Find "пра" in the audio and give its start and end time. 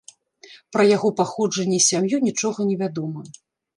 0.75-0.83